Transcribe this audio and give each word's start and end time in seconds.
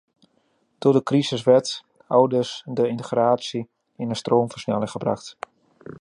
Door 0.77 0.93
de 0.93 1.03
crisis 1.03 1.43
werd 1.43 1.83
aldus 2.07 2.63
de 2.65 2.87
integratie 2.87 3.69
in 3.95 4.09
een 4.09 4.15
stroomversnelling 4.15 4.89
gebracht. 4.91 5.37